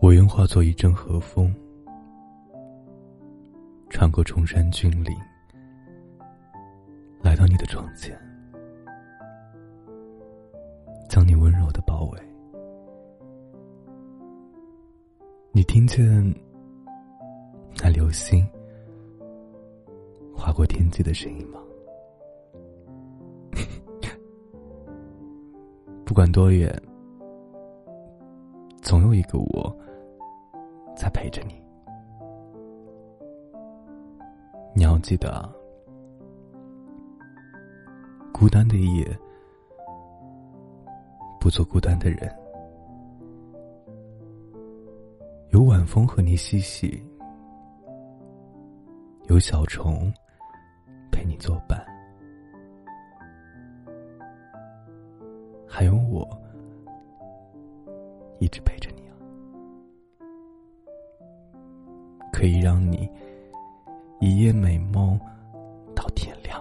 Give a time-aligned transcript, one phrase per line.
[0.00, 1.52] 我愿化作一阵和风，
[3.90, 5.16] 穿过崇山峻岭，
[7.22, 8.16] 来到你的窗前，
[11.08, 12.20] 将你温柔的包围。
[15.50, 16.06] 你听见
[17.82, 18.46] 那流星
[20.32, 21.60] 划过天际的声音吗？
[26.04, 26.70] 不管多远，
[28.86, 29.76] 总有一个我
[30.94, 31.60] 在陪着你。
[34.72, 35.52] 你要记得，
[38.32, 39.04] 孤单的夜，
[41.40, 42.32] 不做孤单的人。
[45.50, 47.02] 有晚风和你嬉戏，
[49.24, 50.14] 有小虫
[51.10, 51.84] 陪你作伴，
[55.66, 56.24] 还有我
[58.38, 59.14] 一直陪着你啊，
[62.32, 63.08] 可以让你
[64.20, 65.18] 一夜美梦
[65.94, 66.60] 到天亮。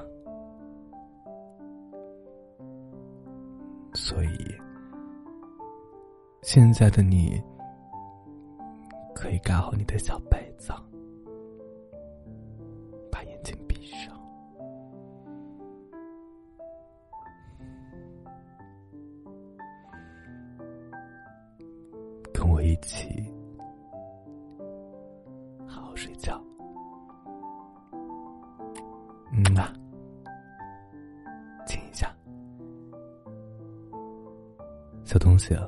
[3.94, 4.56] 所以，
[6.42, 7.42] 现在的你。
[9.18, 10.72] 可以盖好你的小被子，
[22.76, 23.24] 一起
[25.66, 26.38] 好好睡觉。
[29.32, 29.72] 嗯啊，
[31.66, 32.14] 亲一下，
[35.06, 35.54] 小东西。
[35.56, 35.66] 啊。